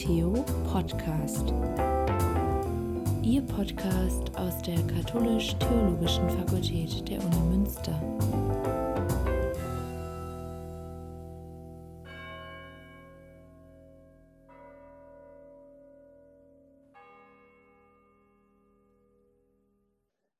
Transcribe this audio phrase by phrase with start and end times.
[0.00, 0.32] Theo
[0.72, 1.52] Podcast.
[3.22, 8.00] Ihr Podcast aus der Katholisch-Theologischen Fakultät der Uni Münster.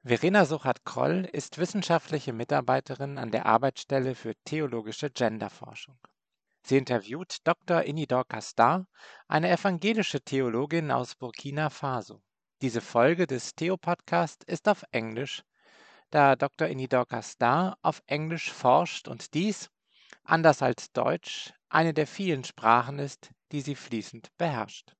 [0.02, 5.98] Verena Suchat-Kroll ist wissenschaftliche Mitarbeiterin an der Arbeitsstelle für theologische Genderforschung.
[6.62, 7.82] Sie interviewt Dr.
[7.82, 8.86] Inidor Castar,
[9.28, 12.22] eine evangelische Theologin aus Burkina Faso.
[12.62, 15.42] Diese Folge des Theo-Podcast ist auf Englisch,
[16.10, 16.68] da Dr.
[16.68, 19.70] Inidor Castar auf Englisch forscht und dies,
[20.24, 24.94] anders als Deutsch, eine der vielen Sprachen ist, die sie fließend beherrscht.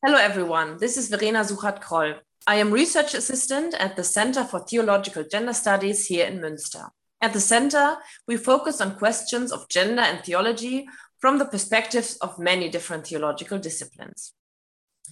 [0.00, 0.76] Hello, everyone.
[0.78, 2.22] This is Verena Suchat-Kroll.
[2.48, 6.88] I am research assistant at the Center for Theological Gender Studies here in Münster.
[7.20, 12.38] At the center, we focus on questions of gender and theology from the perspectives of
[12.38, 14.32] many different theological disciplines.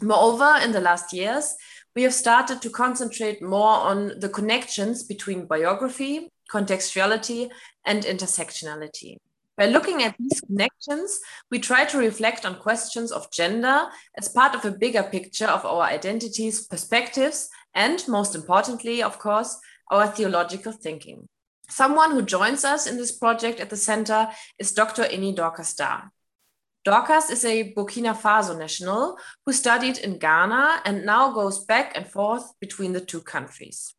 [0.01, 1.55] Moreover, in the last years,
[1.95, 7.51] we have started to concentrate more on the connections between biography, contextuality,
[7.85, 9.19] and intersectionality.
[9.57, 11.19] By looking at these connections,
[11.51, 13.87] we try to reflect on questions of gender
[14.19, 19.59] as part of a bigger picture of our identities, perspectives, and most importantly, of course,
[19.91, 21.27] our theological thinking.
[21.71, 25.05] Someone who joins us in this project at the center is Dr.
[25.05, 26.03] Ini Dorcas Dah.
[26.85, 32.07] Dorcas is a Burkina Faso national who studied in Ghana and now goes back and
[32.07, 33.96] forth between the two countries.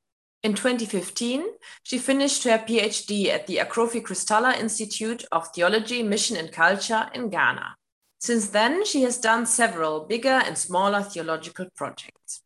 [0.48, 1.44] In 2015,
[1.84, 7.76] she finished her PhD at the Akrofi-Christaller Institute of Theology, Mission and Culture in Ghana.
[8.20, 12.44] Since then, she has done several bigger and smaller theological projects.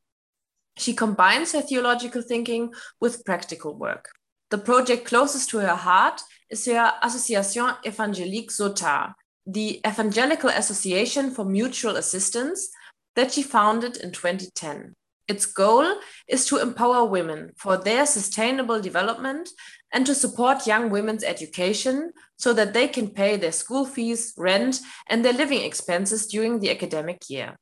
[0.78, 4.10] She combines her theological thinking with practical work.
[4.50, 9.14] The project closest to her heart is her Association Évangélique Zotar,
[9.46, 12.68] the Evangelical Association for Mutual Assistance
[13.16, 14.96] that she founded in 2010.
[15.31, 15.86] Its goal
[16.28, 19.47] is to empower women for their sustainable development
[19.94, 24.81] and to support young women's education so that they can pay their school fees, rent,
[25.09, 27.56] and their living expenses during the academic year.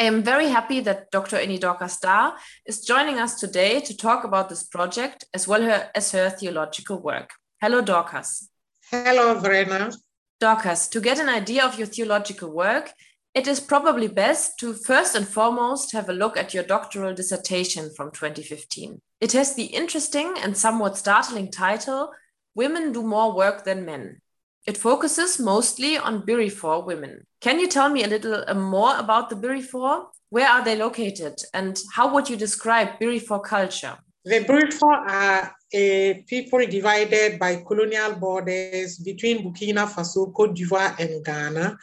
[0.00, 1.36] I am very happy that Dr.
[1.36, 2.32] Ini Dorcas Dah
[2.64, 5.64] is joining us today to talk about this project as well
[5.94, 7.28] as her theological work.
[7.60, 8.48] Hello, Dorcas.
[8.90, 9.92] Hello, Verena.
[10.40, 12.94] Dorcas, to get an idea of your theological work,
[13.34, 17.90] it is probably best to first and foremost have a look at your doctoral dissertation
[17.96, 19.00] from 2015.
[19.20, 22.10] It has the interesting and somewhat startling title
[22.54, 24.20] Women Do More Work Than Men.
[24.66, 27.24] It focuses mostly on Birifor women.
[27.40, 30.06] Can you tell me a little uh, more about the Birifor?
[30.30, 33.96] Where are they located and how would you describe Birifor culture?
[34.24, 41.24] The Birifor are a people divided by colonial borders between Burkina Faso, Cote d'Ivoire, and
[41.24, 41.76] Ghana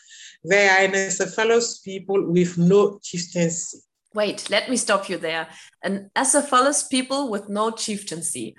[0.44, 3.80] they are an Acephalous people with no chieftaincy.
[4.14, 5.48] Wait, let me stop you there.
[5.84, 8.56] An Acephalous people with no chieftaincy.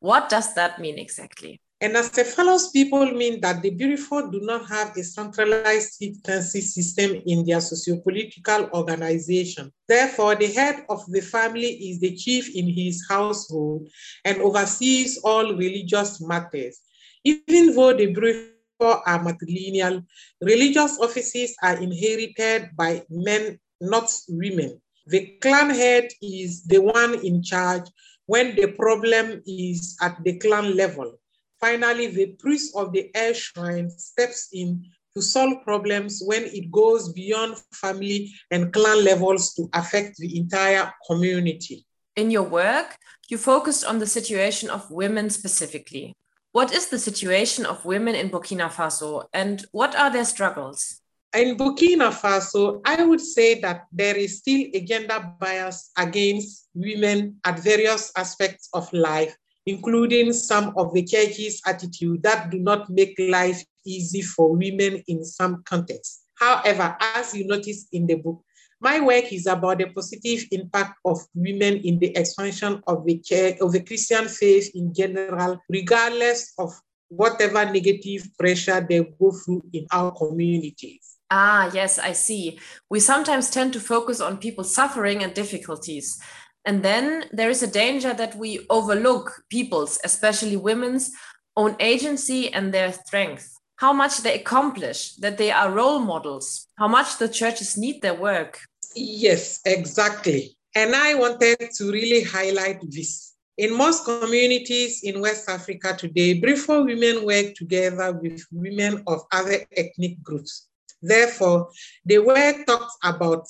[0.00, 1.60] What does that mean exactly?
[1.82, 7.22] And as Acephalous people mean that the Birifor do not have a centralized chieftaincy system
[7.24, 9.72] in their socio-political organization.
[9.88, 13.88] Therefore, the head of the family is the chief in his household
[14.26, 16.80] and oversees all religious matters.
[17.24, 20.04] Even though the Birifor are matrilineal.
[20.40, 24.80] Religious offices are inherited by men, not women.
[25.06, 27.88] The clan head is the one in charge
[28.26, 31.18] when the problem is at the clan level.
[31.60, 34.84] Finally, the priest of the air shrine steps in
[35.14, 40.90] to solve problems when it goes beyond family and clan levels to affect the entire
[41.06, 41.84] community.
[42.16, 42.96] In your work,
[43.28, 46.16] you focused on the situation of women specifically.
[46.52, 51.00] What is the situation of women in Burkina Faso and what are their struggles?
[51.32, 57.38] In Burkina Faso, I would say that there is still a gender bias against women
[57.44, 59.36] at various aspects of life,
[59.70, 65.24] including some of the church's attitude that do not make life easy for women in
[65.24, 66.24] some contexts.
[66.34, 68.42] However, as you notice in the book,
[68.80, 73.58] my work is about the positive impact of women in the expansion of the church,
[73.60, 76.72] of the Christian faith in general, regardless of
[77.08, 81.18] whatever negative pressure they go through in our communities.
[81.30, 82.58] Ah, yes, I see.
[82.88, 86.20] We sometimes tend to focus on people's suffering and difficulties.
[86.64, 91.10] And then there is a danger that we overlook people's, especially women's,
[91.56, 93.56] own agency and their strength.
[93.76, 98.14] How much they accomplish, that they are role models, how much the churches need their
[98.14, 98.60] work.
[98.94, 100.56] Yes, exactly.
[100.76, 103.34] And I wanted to really highlight this.
[103.56, 109.58] In most communities in West Africa today, Birifor women work together with women of other
[109.76, 110.68] ethnic groups.
[111.02, 111.70] Therefore,
[112.04, 113.46] the work talks about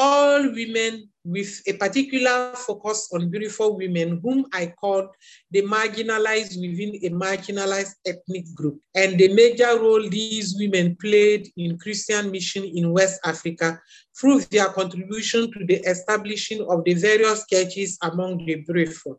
[0.00, 5.10] all women with a particular focus on Birifor women whom I call
[5.50, 11.76] the marginalized within a marginalized ethnic group and the major role these women played in
[11.76, 13.78] Christian mission in West Africa
[14.18, 19.16] through their contribution to the establishing of the various churches among the Birifor.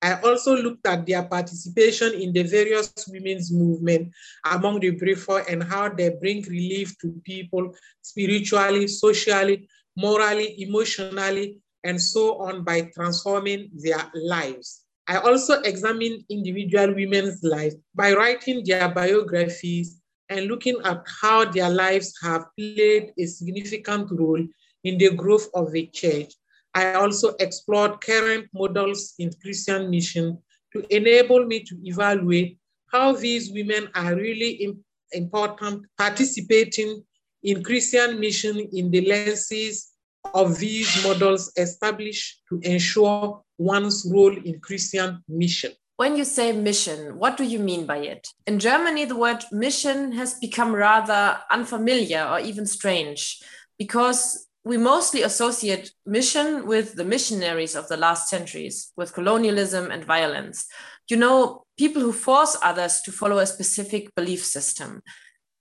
[0.00, 4.10] I also looked at their participation in the various women's movement
[4.50, 7.70] among the Birifor and how they bring relief to people
[8.00, 14.82] spiritually, socially, morally, emotionally, and so on by transforming their lives.
[15.08, 21.68] I also examine individual women's lives by writing their biographies and looking at how their
[21.68, 24.42] lives have played a significant role
[24.84, 26.32] in the growth of the church.
[26.74, 30.38] I also explored current models in Christian mission
[30.72, 32.58] to enable me to evaluate
[32.90, 34.74] how these women are really
[35.12, 37.04] important participating
[37.42, 39.92] in Christian mission in the lenses
[40.34, 45.72] of these models established to ensure one's role in Christian mission.
[45.96, 48.28] When you say mission, what do you mean by it?
[48.46, 53.42] In Germany, the word mission has become rather unfamiliar or even strange
[53.78, 60.04] because we mostly associate mission with the missionaries of the last centuries, with colonialism and
[60.04, 60.66] violence.
[61.08, 65.02] You know, people who force others to follow a specific belief system.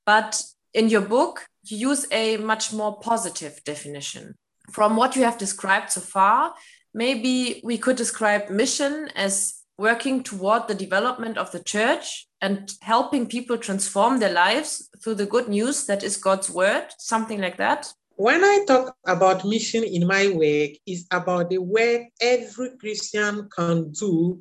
[0.06, 0.42] But
[0.74, 4.36] in your book, use a much more positive definition.
[4.72, 6.54] From what you have described so far,
[6.94, 13.28] maybe we could describe mission as working toward the development of the church and helping
[13.28, 17.92] people transform their lives through the good news that is God's word, something like that.
[18.16, 23.92] When I talk about mission in my work, is about the work every Christian can
[23.92, 24.40] do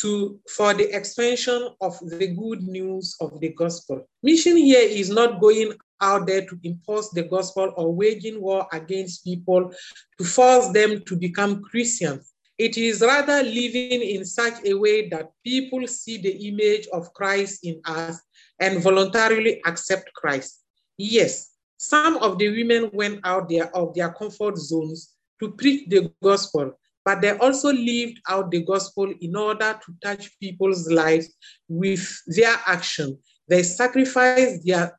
[0.00, 4.08] to for the expansion of the good news of the gospel.
[4.22, 9.24] Mission here is not going out there to impose the gospel or waging war against
[9.24, 9.72] people
[10.18, 12.34] to force them to become Christians.
[12.58, 17.64] It is rather living in such a way that people see the image of Christ
[17.64, 18.20] in us
[18.60, 20.62] and voluntarily accept Christ.
[20.98, 26.12] Yes, some of the women went out there of their comfort zones to preach the
[26.22, 26.72] gospel,
[27.04, 31.34] but they also lived out the gospel in order to touch people's lives
[31.68, 33.18] with their action
[33.52, 34.98] they sacrifice their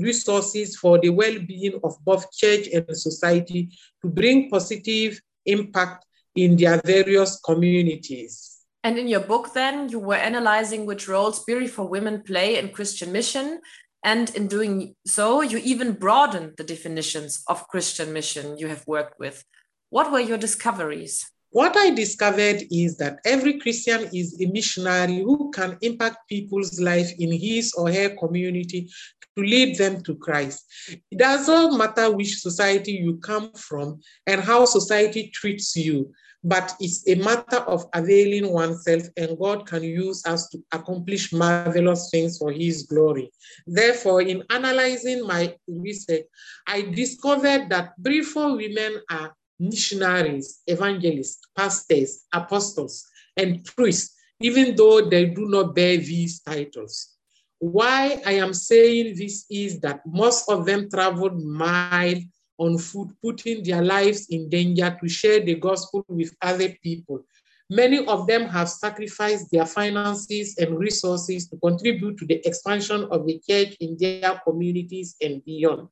[0.00, 3.70] resources for the well being of both church and society
[4.02, 6.04] to bring positive impact
[6.34, 8.58] in their various communities.
[8.82, 13.12] And in your book, then, you were analyzing which role spiritual women play in Christian
[13.12, 13.60] mission.
[14.02, 19.18] And in doing so, you even broadened the definitions of Christian mission you have worked
[19.20, 19.44] with.
[19.90, 21.30] What were your discoveries?
[21.50, 27.10] What I discovered is that every Christian is a missionary who can impact people's life
[27.18, 28.90] in his or her community
[29.36, 30.64] to lead them to Christ.
[30.88, 36.12] It doesn't matter which society you come from and how society treats you,
[36.42, 42.08] but it's a matter of availing oneself, and God can use us to accomplish marvelous
[42.10, 43.30] things for His glory.
[43.66, 46.24] Therefore, in analyzing my research,
[46.66, 55.26] I discovered that Birifor women are missionaries, evangelists, pastors, apostles, and priests, even though they
[55.26, 57.16] do not bear these titles.
[57.58, 62.22] Why I am saying this is that most of them traveled miles
[62.58, 67.24] on foot, putting their lives in danger to share the gospel with other people.
[67.68, 73.26] Many of them have sacrificed their finances and resources to contribute to the expansion of
[73.26, 75.88] the church in their communities and beyond.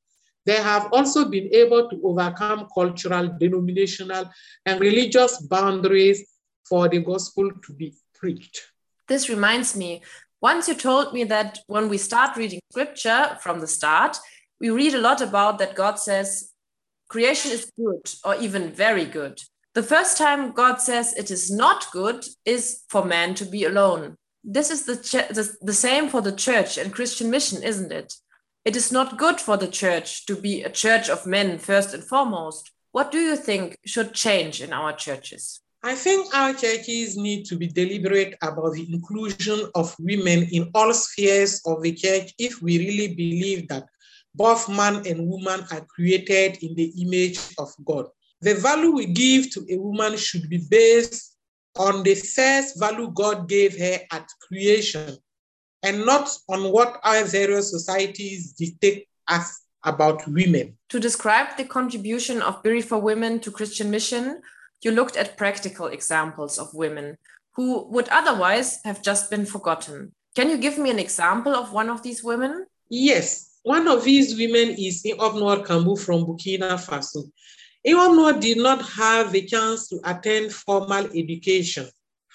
[0.47, 4.31] They have also been able to overcome cultural, denominational,
[4.67, 6.27] and religious boundaries
[6.69, 8.61] for the gospel to be preached.
[9.09, 10.03] This reminds me,
[10.41, 14.19] once you told me that when we start reading scripture from the start,
[14.61, 16.53] we read a lot about that God says
[17.09, 19.41] creation is good or even very good.
[19.75, 24.17] The first time God says it is not good is for man to be alone.
[24.43, 24.95] This is the,
[25.33, 28.15] the, the same for the church and Christian mission, isn't it?
[28.65, 32.03] It is not good for the church to be a church of men first and
[32.03, 32.71] foremost.
[32.93, 35.61] What do you think should change in our churches?
[35.83, 40.95] I think our churches need to be deliberate about the inclusion of women in all
[40.95, 43.85] spheres of the church if we really believe that
[44.35, 48.07] both man and woman are created in the image of God.
[48.41, 51.37] The value we give to a woman should be based
[51.77, 55.19] on the first value God gave her at creation
[55.85, 60.77] and not on what our various societies dictate us about women.
[60.89, 64.41] To describe the contribution of Birifor women to Christian mission,
[64.83, 67.19] you looked at practical examples of women
[67.53, 70.13] who would otherwise have just been forgotten.
[70.35, 72.67] Can you give me an example of one of these women?
[72.89, 77.31] Yes, one of these women is Iobnor Kambu from Burkina Faso.
[77.87, 81.87] Iobnor did not have a chance to attend formal education.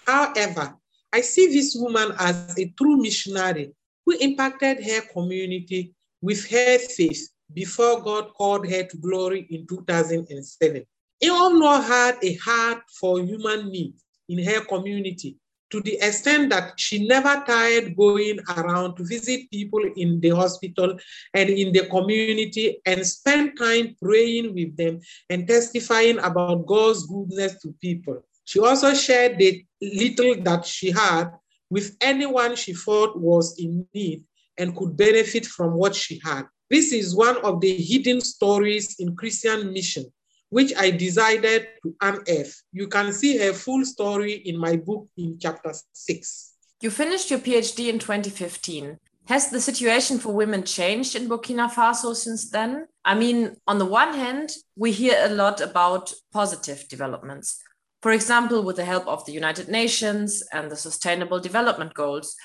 [0.05, 0.75] However,
[1.11, 3.71] I see this woman as a true missionary
[4.05, 10.85] who impacted her community with her faith before God called her to glory in 2007.
[11.23, 15.37] Iobnor had a heart for human needs in her community
[15.71, 20.97] to the extent that she never tired going around to visit people in the hospital
[21.33, 24.99] and in the community and spend time praying with them
[25.29, 28.23] and testifying about God's goodness to people.
[28.49, 31.25] She also shared the little that she had
[31.69, 34.23] with anyone she thought was in need
[34.57, 36.45] and could benefit from what she had.
[36.67, 40.05] This is one of the hidden stories in Christian mission
[40.49, 42.63] which I decided to unearth.
[42.71, 46.55] You can see her full story in my book in chapter six.
[46.81, 48.97] You finished your PhD in 2015.
[49.27, 52.87] Has the situation for women changed in Burkina Faso since then?
[53.05, 57.61] I mean, on the one hand, we hear a lot about positive developments.
[58.01, 62.35] For example, with the help of the United Nations and the Sustainable Development Goals.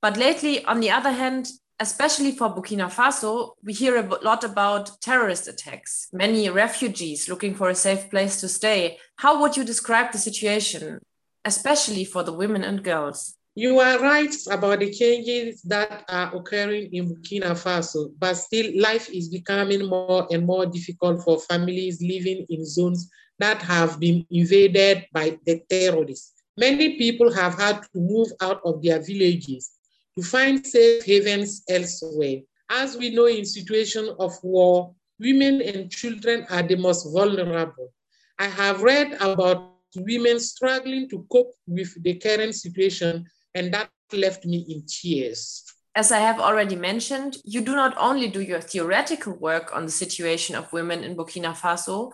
[0.00, 4.90] But lately, on the other hand, especially for Burkina Faso, we hear a lot about
[5.02, 8.98] terrorist attacks, many refugees looking for a safe place to stay.
[9.16, 11.00] How would you describe the situation,
[11.44, 13.36] especially for the women and girls?
[13.56, 19.08] You are right about the changes that are occurring in Burkina Faso, but still life
[19.10, 25.06] is becoming more and more difficult for families living in zones that have been invaded
[25.12, 26.32] by the terrorists.
[26.56, 29.70] Many people have had to move out of their villages
[30.16, 32.42] to find safe havens elsewhere.
[32.70, 37.92] As we know in situations of war, women and children are the most vulnerable.
[38.38, 44.44] I have read about women struggling to cope with the current situation, and that left
[44.44, 45.64] me in tears.
[45.96, 49.92] As I have already mentioned, you do not only do your theoretical work on the
[49.92, 52.10] situation of women in Burkina Faso,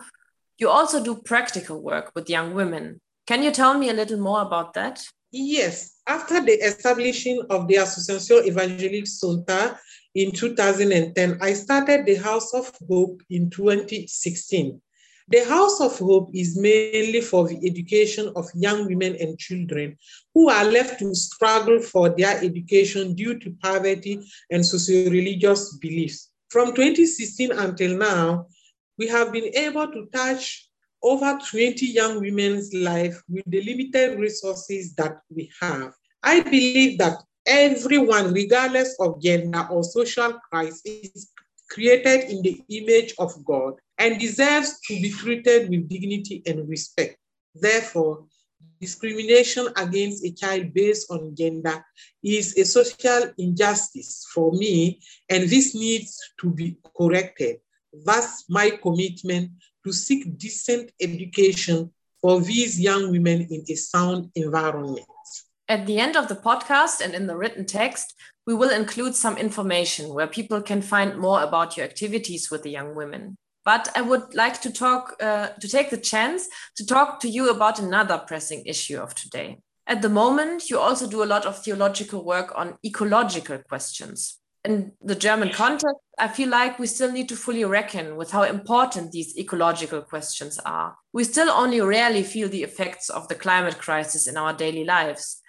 [0.61, 3.01] you also do practical work with young women.
[3.25, 5.03] Can you tell me a little more about that?
[5.31, 9.77] Yes, after the establishing of the Association Évangélique SONTA
[10.13, 14.79] in 2010, I started the House of Hope in 2016.
[15.29, 19.97] The House of Hope is mainly for the education of young women and children
[20.33, 24.19] who are left to struggle for their education due to poverty
[24.51, 26.29] and socio-religious beliefs.
[26.49, 28.47] From 2016 until now,
[28.97, 30.69] we have been able to touch
[31.03, 35.93] over 20 young women's life with the limited resources that we have.
[36.23, 41.31] I believe that everyone, regardless of gender or social class, is
[41.69, 47.17] created in the image of God and deserves to be treated with dignity and respect.
[47.55, 48.25] Therefore,
[48.79, 51.83] discrimination against a child based on gender
[52.23, 57.59] is a social injustice for me, and this needs to be corrected.
[57.93, 59.51] Thus, my commitment
[59.85, 65.05] to seek decent education for these young women in a sound environment.
[65.67, 68.13] At the end of the podcast and in the written text,
[68.45, 72.69] we will include some information where people can find more about your activities with the
[72.69, 73.37] young women.
[73.63, 77.49] But I would like to talk uh, to take the chance to talk to you
[77.49, 79.59] about another pressing issue of today.
[79.85, 84.91] At the moment, you also do a lot of theological work on ecological questions in
[85.01, 89.11] the German context, I feel like we still need to fully reckon with how important
[89.11, 90.95] these ecological questions are.
[91.13, 95.41] We still only rarely feel the effects of the climate crisis in our daily lives.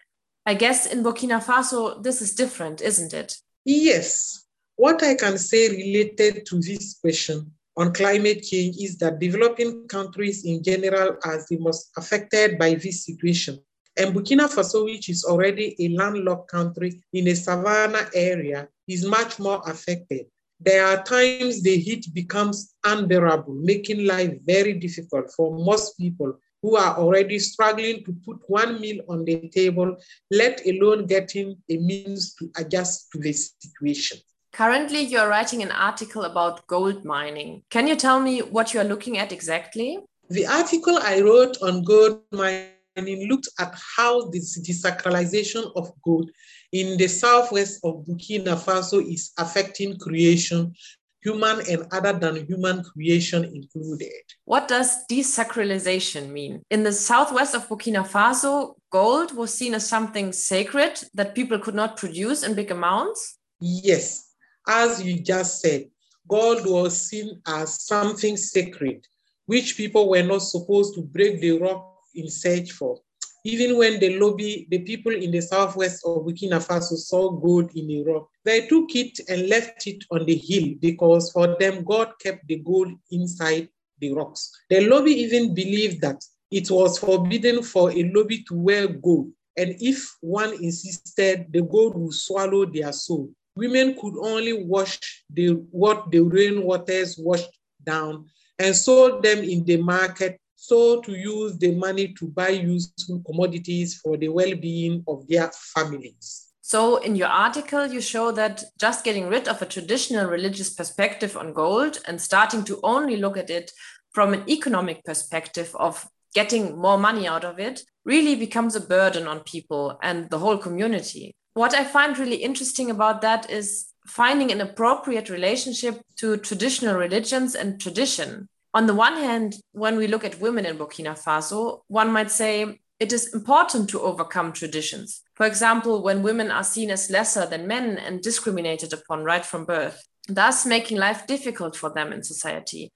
[0.47, 3.37] I guess in Burkina Faso, this is different, isn't it?
[3.65, 4.47] Yes.
[4.77, 10.45] What I can say related to this question on climate change is that developing countries
[10.45, 13.61] in general are the most affected by this situation.
[13.97, 19.39] And Burkina Faso, which is already a landlocked country in a savanna area, is much
[19.39, 20.27] more affected.
[20.61, 26.77] There are times the heat becomes unbearable, making life very difficult for most people who
[26.77, 29.97] are already struggling to put one meal on the table,
[30.31, 34.19] let alone getting a means to adjust to the situation.
[34.53, 37.63] Currently, you're writing an article about gold mining.
[37.71, 39.99] Can you tell me what you're looking at exactly?
[40.31, 46.31] The article I wrote on gold mining looked at how this desacralization of gold
[46.73, 50.75] in the southwest of Burkina Faso is affecting creation,
[51.23, 54.23] human and other than human creation included.
[54.45, 56.63] What does desacralization mean?
[56.71, 61.75] In the southwest of Burkina Faso, gold was seen as something sacred that people could
[61.75, 63.39] not produce in big amounts?
[63.61, 64.33] Yes,
[64.67, 65.89] as you just said,
[66.27, 69.07] gold was seen as something sacred,
[69.47, 72.99] which people were not supposed to break the rock in search for.
[73.45, 78.05] Even when the Lobi, the people in the southwest of Burkina Faso saw gold in
[78.05, 82.47] rock, they took it and left it on the hill because for them, God kept
[82.47, 83.69] the gold inside
[83.99, 84.51] the rocks.
[84.71, 86.23] The Lobi even believed that
[86.53, 89.33] it was forbidden for a Lobi to wear gold.
[89.57, 93.31] And if one insisted, the gold would swallow their soul.
[93.57, 98.27] Women could only wash the, what the rainwaters washed down
[98.59, 103.97] and sold them in the market so to use the money to buy useful commodities
[103.97, 106.53] for the well-being of their families.
[106.61, 111.37] So, in your article, you show that just getting rid of a traditional religious perspective
[111.37, 113.73] on gold and starting to only look at it
[114.13, 119.27] from an economic perspective of getting more money out of it really becomes a burden
[119.27, 121.35] on people and the whole community.
[121.55, 127.57] What I find really interesting about that is finding an appropriate relationship to traditional religions
[127.57, 128.49] and tradition.
[128.75, 132.81] On the one hand, when we look at women in Burkina Faso, one might say
[132.99, 135.23] it is important to overcome traditions.
[135.35, 139.67] For example, when women are seen as lesser than men and discriminated upon right from
[139.67, 142.93] birth, thus making life difficult for them in society.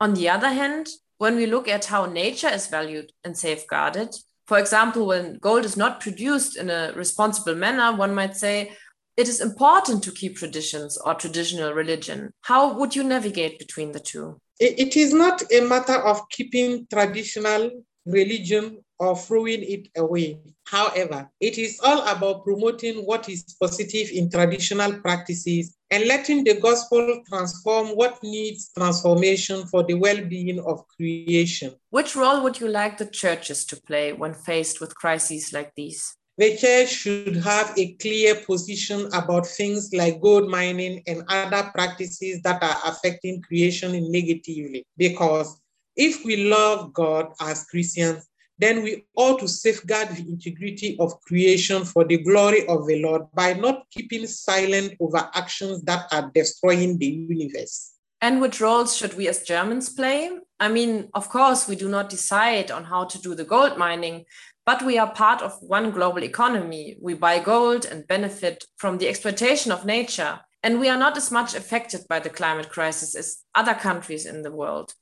[0.00, 4.14] On the other hand, when we look at how nature is valued and safeguarded,
[4.46, 8.72] for example, when gold is not produced in a responsible manner, one might say
[9.16, 12.32] it is important to keep traditions or traditional religion.
[12.42, 14.40] How would you navigate between the two?
[14.58, 17.70] It is not a matter of keeping traditional
[18.06, 20.40] religion or throwing it away.
[20.64, 26.58] However, it is all about promoting what is positive in traditional practices and letting the
[26.60, 31.74] gospel transform what needs transformation for the well being of creation.
[31.90, 36.16] Which role would you like the churches to play when faced with crises like these?
[36.38, 42.42] The church should have a clear position about things like gold mining and other practices
[42.42, 44.84] that are affecting creation negatively.
[44.98, 45.58] Because
[45.96, 48.28] if we love God as Christians,
[48.58, 53.22] then we ought to safeguard the integrity of creation for the glory of the Lord
[53.34, 57.92] by not keeping silent over actions that are destroying the universe.
[58.20, 60.30] And which roles should we as Germans play?
[60.58, 64.24] I mean, of course, we do not decide on how to do the gold mining,
[64.66, 66.98] but we are part of one global economy.
[67.00, 70.40] We buy gold and benefit from the exploitation of nature.
[70.64, 74.42] And we are not as much affected by the climate crisis as other countries in
[74.42, 74.92] the world.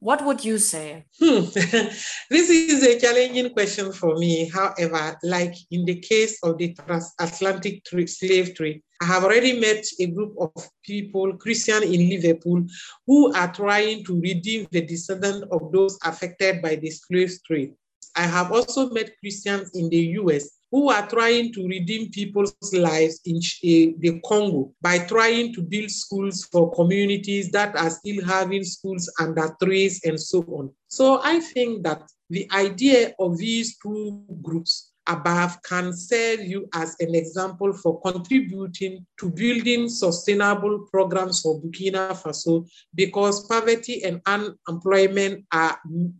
[0.00, 1.06] What would you say?
[1.18, 1.40] Hmm.
[1.54, 4.50] this is a challenging question for me.
[4.50, 10.08] However, like in the case of the transatlantic slave trade, I have already met a
[10.08, 10.52] group of
[10.84, 12.66] people, Christian in Liverpool,
[13.06, 17.72] who are trying to redeem the descendants of those affected by the slave trade.
[18.16, 23.20] I have also met Christians in the US who are trying to redeem people's lives
[23.24, 28.64] in uh, the Congo by trying to build schools for communities that are still having
[28.64, 30.70] schools under trees and so on.
[30.88, 36.96] So I think that the idea of these two groups above can serve you as
[37.00, 45.44] an example for contributing to building sustainable programs for Burkina Faso because poverty and unemployment
[45.52, 45.78] are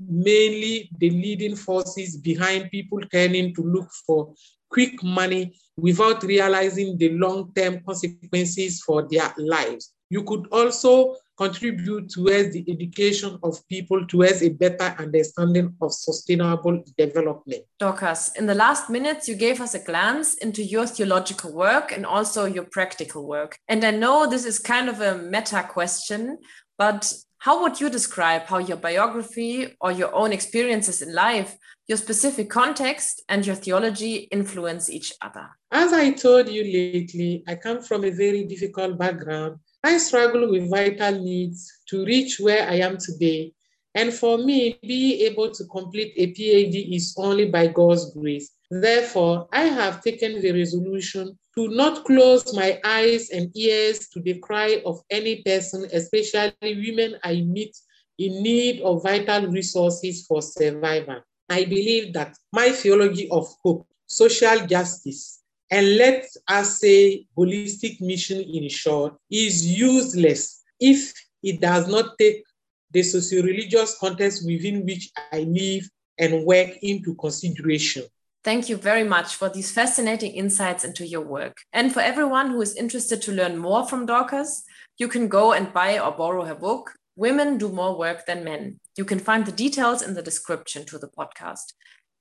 [0.09, 4.35] mainly the leading forces behind people turning to look for
[4.69, 9.94] quick money without realizing the long-term consequences for their lives.
[10.15, 16.85] You could also contribute towards the education of people towards a better understanding of sustainable
[16.97, 17.65] development.
[17.81, 22.07] Dorcas, in the last minutes, you gave us a glance into your theological work and
[22.07, 23.59] also your practical work.
[23.67, 26.39] And I know this is kind of a meta question,
[26.79, 31.57] but how would you describe how your biography or your own experiences in life,
[31.89, 35.49] your specific context, and your theology influence each other?
[35.73, 40.71] As I told you lately, I come from a very difficult background I struggle with
[40.71, 43.53] vital needs to reach where I am today.
[43.95, 48.51] And for me, being able to complete a PhD is only by God's grace.
[48.71, 54.39] Therefore, I have taken the resolution to not close my eyes and ears to the
[54.39, 57.77] cry of any person, especially women I meet
[58.19, 61.21] in need of vital resources for survival.
[61.51, 68.41] I believe that my theology of hope, social justice, and let us say holistic mission
[68.41, 72.45] in short, is useless if it does not take
[72.91, 78.05] the socio-religious context within which I live and work into consideration.
[78.45, 81.57] Thank you very much for these fascinating insights into your work.
[81.73, 84.65] And for everyone who is interested to learn more from Dorcas,
[84.99, 88.81] you can go and buy or borrow her book, Women Do More Work Than Men.
[88.97, 91.73] You can find the details in the description to the podcast.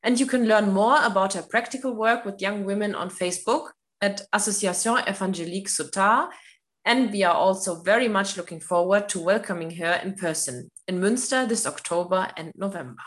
[0.03, 3.69] And you can learn more about her practical work with young women on Facebook
[4.01, 6.29] at Association Évangélique Sotar.
[6.83, 11.47] And we are also very much looking forward to welcoming her in person in Münster
[11.47, 13.01] this October and November.